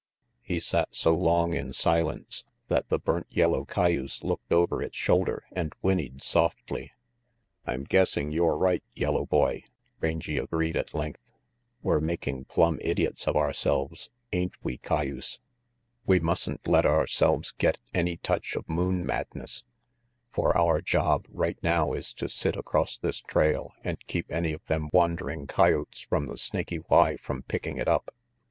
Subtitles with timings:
[0.41, 5.43] He sat so long in silence that the burnt yellow cayuse looked over its shoulder
[5.51, 6.91] and whinnied softly.
[7.67, 9.63] "I'm guessing you're right, yellow boy,"
[9.99, 11.21] Rangy agreed, at length.
[11.83, 15.39] "We're making plumb idiots of RANGY PETE 247 ourselves, ain't we, cayuse?
[16.07, 19.63] We mustn't let ourselves get any touch of moon madness,
[20.31, 24.65] for our job right now is to sit across this trail and keep any of
[24.65, 28.15] them wandering coyotes from the Snaky Y from picking it up."